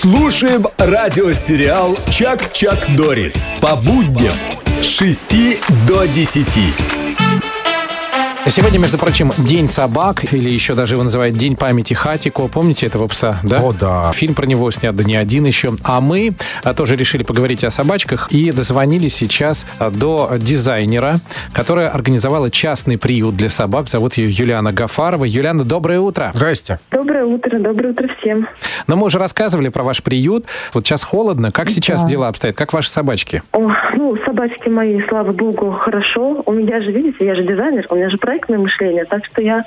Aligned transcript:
Слушаем 0.00 0.64
радиосериал 0.78 1.94
«Чак-Чак 2.08 2.96
Дорис» 2.96 3.50
по 3.60 3.76
будням 3.76 4.32
с 4.80 4.86
6 4.86 5.58
до 5.86 6.06
10. 6.06 6.46
Сегодня, 8.46 8.78
между 8.78 8.96
прочим, 8.96 9.30
День 9.36 9.68
собак, 9.68 10.32
или 10.32 10.48
еще 10.48 10.74
даже 10.74 10.94
его 10.94 11.02
называют 11.02 11.36
День 11.36 11.56
памяти 11.56 11.92
Хатико. 11.92 12.48
Помните 12.48 12.86
этого 12.86 13.06
пса, 13.06 13.38
да? 13.44 13.60
О, 13.60 13.72
да. 13.72 14.10
Фильм 14.12 14.34
про 14.34 14.46
него 14.46 14.70
снят, 14.70 14.96
да 14.96 15.04
не 15.04 15.14
один 15.14 15.44
еще. 15.44 15.72
А 15.84 16.00
мы 16.00 16.32
а, 16.64 16.72
тоже 16.72 16.96
решили 16.96 17.22
поговорить 17.22 17.62
о 17.64 17.70
собачках 17.70 18.28
и 18.32 18.50
дозвонились 18.50 19.14
сейчас 19.14 19.66
а, 19.78 19.90
до 19.90 20.32
дизайнера, 20.38 21.16
которая 21.52 21.90
организовала 21.90 22.50
частный 22.50 22.96
приют 22.96 23.36
для 23.36 23.50
собак. 23.50 23.88
Зовут 23.88 24.14
ее 24.14 24.30
Юлиана 24.30 24.72
Гафарова. 24.72 25.24
Юлиана, 25.26 25.64
доброе 25.64 26.00
утро. 26.00 26.30
Здрасте. 26.34 26.80
Доброе 26.90 27.26
утро, 27.26 27.58
доброе 27.58 27.90
утро 27.90 28.08
всем. 28.20 28.48
Но 28.86 28.96
мы 28.96 29.06
уже 29.06 29.18
рассказывали 29.18 29.68
про 29.68 29.82
ваш 29.82 30.02
приют. 30.02 30.46
Вот 30.72 30.86
сейчас 30.86 31.02
холодно. 31.02 31.52
Как 31.52 31.70
сейчас 31.70 32.06
дела 32.06 32.28
обстоят? 32.28 32.56
Как 32.56 32.72
ваши 32.72 32.88
собачки? 32.88 33.42
О, 33.52 33.70
ну, 33.94 34.16
собачки 34.24 34.68
мои, 34.68 35.00
слава 35.08 35.32
богу, 35.32 35.72
хорошо. 35.72 36.42
У 36.46 36.52
меня 36.52 36.80
же, 36.80 36.90
видите, 36.90 37.24
я 37.26 37.34
же 37.34 37.42
дизайнер, 37.42 37.86
у 37.90 37.96
меня 37.96 38.08
же 38.08 38.16
проектное 38.30 38.58
мышление, 38.58 39.04
так 39.06 39.24
что 39.24 39.42
я 39.42 39.64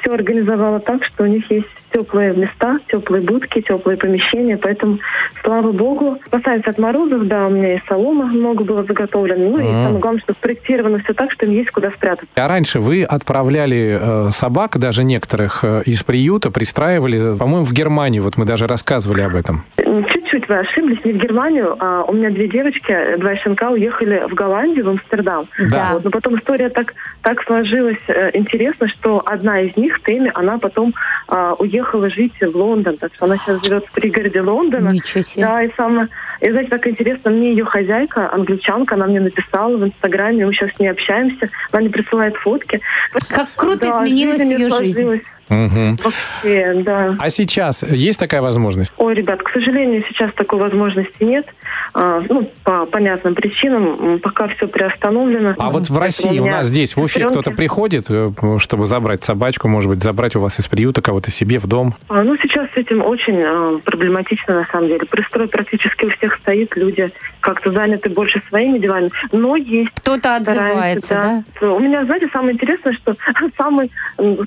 все 0.00 0.14
организовала 0.14 0.80
так, 0.80 1.04
что 1.04 1.24
у 1.24 1.26
них 1.26 1.50
есть 1.50 1.66
теплые 1.92 2.32
места, 2.34 2.78
теплые 2.88 3.22
будки, 3.22 3.60
теплые 3.60 3.98
помещения, 3.98 4.56
поэтому, 4.56 4.98
слава 5.44 5.70
богу, 5.72 6.18
спасается 6.26 6.70
от 6.70 6.78
морозов, 6.78 7.26
да, 7.26 7.46
у 7.46 7.50
меня 7.50 7.74
и 7.74 7.80
солома 7.86 8.24
много 8.26 8.64
было 8.64 8.84
заготовлено, 8.84 9.50
ну 9.50 9.58
и 9.58 9.66
самое 9.66 9.98
главное, 9.98 10.20
что 10.20 10.32
спроектировано 10.32 10.98
все 11.00 11.12
так, 11.12 11.30
что 11.30 11.44
им 11.44 11.52
есть 11.52 11.70
куда 11.70 11.90
спрятаться. 11.90 12.26
А 12.36 12.48
раньше 12.48 12.80
вы 12.80 13.02
отправляли 13.02 13.98
э, 14.00 14.30
собак, 14.30 14.78
даже 14.78 15.04
некоторых, 15.04 15.62
э, 15.62 15.82
из 15.84 16.02
приюта, 16.02 16.50
пристраивали, 16.50 17.36
по-моему, 17.36 17.64
в 17.66 17.72
Германию. 17.72 18.22
Вот 18.22 18.38
мы 18.38 18.46
даже 18.46 18.66
рассказывали 18.66 19.20
об 19.20 19.34
этом. 19.34 19.64
Чуть-чуть 19.76 20.48
вы 20.48 20.58
ошиблись, 20.58 21.04
не 21.04 21.12
в 21.12 21.18
Германию, 21.18 21.76
а 21.78 22.04
у 22.04 22.12
меня 22.12 22.30
две 22.30 22.48
девочки, 22.48 22.94
два 23.18 23.36
щенка 23.36 23.70
уехали 23.70 24.24
в 24.28 24.34
Голландию, 24.34 24.86
в 24.86 24.88
Амстердам. 24.88 25.46
Да. 25.70 25.90
Вот, 25.94 26.04
но 26.04 26.10
потом 26.10 26.36
история 26.36 26.68
так, 26.68 26.94
так 27.22 27.42
сложилась 27.44 27.96
э, 28.05 28.05
интересно, 28.08 28.88
что 28.88 29.22
одна 29.24 29.60
из 29.60 29.76
них, 29.76 30.02
Тэмми, 30.02 30.30
она 30.34 30.58
потом 30.58 30.94
а, 31.28 31.54
уехала 31.54 32.10
жить 32.10 32.34
в 32.40 32.56
Лондон, 32.56 32.96
так 32.96 33.14
что 33.14 33.26
она 33.26 33.36
сейчас 33.36 33.64
живет 33.64 33.86
в 33.86 33.92
пригороде 33.92 34.40
Лондона. 34.40 34.90
Ничего 34.90 35.20
себе. 35.20 35.44
Да, 35.44 35.62
и 35.62 35.70
самое, 35.76 36.08
и 36.40 36.50
знаете, 36.50 36.70
так 36.70 36.86
интересно, 36.86 37.30
мне 37.30 37.50
ее 37.50 37.64
хозяйка, 37.64 38.32
англичанка, 38.32 38.94
она 38.94 39.06
мне 39.06 39.20
написала 39.20 39.76
в 39.76 39.84
Инстаграме, 39.84 40.46
мы 40.46 40.52
сейчас 40.52 40.70
с 40.72 40.78
ней 40.78 40.88
общаемся, 40.88 41.48
она 41.72 41.80
мне 41.82 41.90
присылает 41.90 42.36
фотки. 42.36 42.80
Как 43.28 43.48
круто 43.54 43.80
Да, 43.80 43.90
изменилась 43.90 44.42
ее 44.42 44.68
жизнь. 44.68 45.22
Мгм. 45.48 45.96
Вообще, 46.02 46.74
да. 46.82 47.14
А 47.18 47.30
сейчас 47.30 47.82
есть 47.82 48.18
такая 48.18 48.42
возможность? 48.42 48.92
Ой, 48.96 49.14
ребят, 49.14 49.42
к 49.42 49.50
сожалению, 49.50 50.04
сейчас 50.08 50.32
такой 50.34 50.58
возможности 50.58 51.22
нет. 51.22 51.46
А, 51.94 52.22
ну, 52.28 52.50
по 52.64 52.84
понятным 52.86 53.34
причинам. 53.34 54.18
Пока 54.18 54.48
все 54.48 54.66
приостановлено. 54.68 55.54
А 55.58 55.70
вот 55.70 55.88
в 55.88 55.98
России 55.98 56.38
у 56.38 56.44
меня 56.44 56.58
нас 56.58 56.66
здесь, 56.66 56.96
в 56.96 57.00
Уфе, 57.00 57.26
кто-то 57.26 57.52
приходит, 57.52 58.06
э, 58.08 58.32
чтобы 58.58 58.86
забрать 58.86 59.24
собачку, 59.24 59.68
может 59.68 59.88
быть, 59.88 60.02
забрать 60.02 60.36
у 60.36 60.40
вас 60.40 60.58
из 60.58 60.66
приюта 60.66 61.00
кого-то 61.00 61.30
себе 61.30 61.58
в 61.58 61.66
дом? 61.66 61.94
А, 62.08 62.22
ну, 62.22 62.36
сейчас 62.36 62.68
с 62.74 62.76
этим 62.76 63.02
очень 63.02 63.40
а, 63.42 63.78
проблематично, 63.84 64.54
на 64.56 64.64
самом 64.66 64.88
деле. 64.88 65.06
Пристрой 65.06 65.48
практически 65.48 66.04
у 66.04 66.10
всех 66.10 66.36
стоит, 66.42 66.76
люди 66.76 67.10
как-то 67.40 67.72
заняты 67.72 68.10
больше 68.10 68.42
своими 68.48 68.78
делами. 68.78 69.10
Но 69.32 69.56
есть 69.56 69.90
Кто-то 69.96 70.36
отзывается, 70.36 71.44
да? 71.60 71.68
У 71.68 71.78
меня, 71.78 72.04
знаете, 72.04 72.28
самое 72.32 72.54
интересное, 72.54 72.92
что 72.92 73.14
самый 73.56 73.90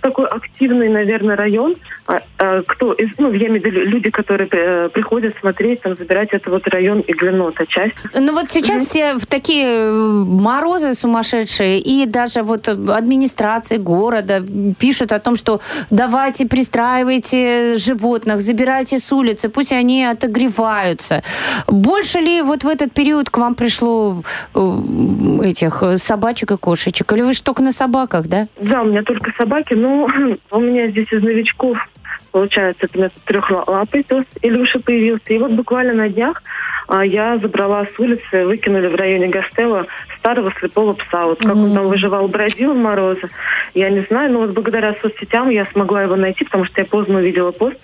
такой 0.02 0.28
активный, 0.28 0.89
наверное, 0.90 1.36
район, 1.36 1.76
а, 2.08 2.22
а, 2.38 2.62
кто 2.64 2.96
ну, 3.18 3.32
я 3.32 3.48
имею 3.48 3.62
в 3.62 3.66
виду 3.66 3.82
люди, 3.82 4.10
которые 4.10 4.50
э, 4.52 4.90
приходят 4.90 5.36
смотреть, 5.40 5.82
там, 5.82 5.96
забирать, 5.96 6.30
это 6.32 6.50
вот 6.50 6.68
район 6.68 7.04
Иглинота, 7.06 7.66
часть. 7.66 7.96
Ну 8.14 8.34
вот 8.34 8.50
сейчас 8.50 8.86
все 8.86 9.18
в 9.18 9.26
такие 9.26 9.68
э, 9.68 9.92
морозы 9.92 10.94
сумасшедшие, 10.94 11.80
и 11.80 12.06
даже 12.06 12.42
вот 12.42 12.68
администрации 12.68 13.78
города 13.78 14.44
пишут 14.80 15.12
о 15.12 15.20
том, 15.20 15.36
что 15.36 15.62
давайте 15.90 16.48
пристраивайте 16.48 17.76
животных, 17.78 18.42
забирайте 18.42 19.00
с 19.00 19.12
улицы, 19.12 19.50
пусть 19.50 19.72
они 19.72 20.04
отогреваются. 20.04 21.24
Больше 21.68 22.20
ли 22.20 22.42
вот 22.42 22.64
в 22.64 22.68
этот 22.68 22.94
период 22.94 23.30
к 23.30 23.38
вам 23.38 23.56
пришло 23.56 24.24
э, 24.56 24.60
этих 25.44 25.84
э, 25.84 25.98
собачек 25.98 26.52
и 26.52 26.58
кошечек? 26.58 27.12
Или 27.14 27.22
вы 27.22 27.34
же 27.34 27.42
только 27.42 27.62
на 27.62 27.72
собаках, 27.72 28.28
да? 28.28 28.48
Да, 28.60 28.82
у 28.82 28.86
меня 28.86 29.04
только 29.04 29.32
собаки, 29.38 29.74
но 29.74 30.08
у 30.52 30.60
меня 30.60 30.79
здесь 30.88 31.12
из 31.12 31.22
новичков, 31.22 31.78
получается, 32.32 32.86
это 32.86 32.98
у 32.98 33.02
меня 33.02 33.12
трехлапый 33.26 34.04
пес 34.04 34.26
Илюша 34.42 34.80
появился. 34.80 35.34
И 35.34 35.38
вот 35.38 35.52
буквально 35.52 35.94
на 35.94 36.10
днях 36.10 36.42
а, 36.88 37.06
я 37.06 37.38
забрала 37.38 37.86
с 37.86 38.00
улицы, 38.00 38.46
выкинули 38.46 38.88
в 38.88 38.96
районе 38.96 39.28
Гастелла 39.28 39.86
старого 40.18 40.52
слепого 40.60 40.94
пса. 40.94 41.26
Вот 41.26 41.40
как 41.40 41.56
он 41.56 41.74
там 41.74 41.88
выживал, 41.88 42.28
бродил 42.28 42.74
в 42.74 42.78
морозы, 42.78 43.30
я 43.74 43.90
не 43.90 44.02
знаю, 44.02 44.32
но 44.32 44.40
вот 44.40 44.52
благодаря 44.52 44.96
соцсетям 45.02 45.50
я 45.50 45.66
смогла 45.68 46.04
его 46.04 46.16
найти, 46.16 46.46
потому 46.46 46.66
что 46.66 46.82
я 46.82 46.86
поздно 46.86 47.20
увидела 47.20 47.52
пост. 47.52 47.80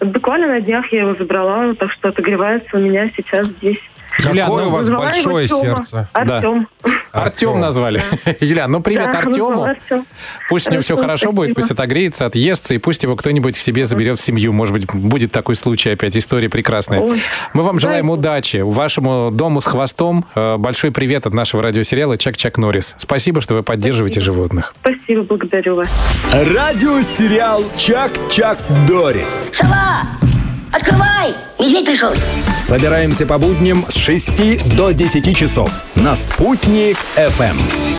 Вот 0.00 0.10
буквально 0.10 0.48
на 0.48 0.60
днях 0.60 0.92
я 0.92 1.02
его 1.02 1.14
забрала, 1.14 1.74
так 1.74 1.92
что 1.92 2.08
отогревается 2.08 2.76
у 2.76 2.80
меня 2.80 3.10
сейчас 3.16 3.46
здесь. 3.46 3.80
Какое 4.16 4.64
ну, 4.64 4.70
у 4.70 4.72
вас 4.72 4.88
его 4.88 4.98
большое 4.98 5.46
Тёма. 5.46 5.62
сердце. 5.62 6.08
Артем. 6.12 6.68
Артем 7.12 7.60
назвали. 7.60 8.02
Юля, 8.40 8.68
ну 8.68 8.80
привет 8.80 9.10
Да, 9.12 9.18
Артему. 9.18 9.48
назвала 9.50 9.70
Артём. 9.70 10.06
Пусть 10.48 10.68
у 10.68 10.70
него 10.70 10.82
все 10.82 10.96
Хорошо, 10.96 11.32
будет, 11.32 11.54
пусть 11.54 11.70
отогреется, 11.70 12.26
отъестся, 12.26 12.74
и 12.74 12.78
пусть 12.78 13.02
его 13.02 13.16
кто-нибудь 13.16 13.56
к 13.56 13.60
себе 13.60 13.84
заберет 13.84 14.18
в 14.18 14.22
семью. 14.22 14.52
Может 14.52 14.74
быть, 14.74 14.86
будет 14.92 15.32
такой 15.32 15.54
случай 15.54 15.90
опять. 15.90 16.16
История 16.16 16.48
прекрасная. 16.48 17.00
Ой, 17.00 17.22
Мы 17.54 17.62
вам 17.62 17.78
желаем 17.78 18.10
удачи. 18.10 18.58
Вашему 18.58 19.30
дому 19.32 19.60
с 19.60 19.66
хвостом 19.66 20.24
э, 20.34 20.56
большой 20.56 20.90
привет 20.90 21.26
от 21.26 21.34
нашего 21.34 21.62
радиосериала 21.62 22.16
«Чак-Чак 22.16 22.58
Норрис». 22.58 22.94
Спасибо, 22.98 23.40
что 23.40 23.54
вы 23.54 23.62
поддерживаете 23.62 24.20
животных. 24.20 24.74
Спасибо, 24.80 25.22
благодарю 25.22 25.76
вас. 25.76 25.88
Радиосериал 26.32 27.64
«Чак-Чак 27.76 28.58
Дорис». 28.86 29.48
Сова! 29.52 30.02
Открывай! 30.72 31.32
Медведь 31.58 31.86
пришел! 31.86 32.10
Собираемся 32.68 33.24
по 33.24 33.38
будням 33.38 33.82
с 33.88 33.94
6 33.94 34.76
до 34.76 34.90
10 34.90 35.34
часов 35.34 35.70
на 35.94 36.14
«Спутник 36.14 36.98
FM. 37.16 37.56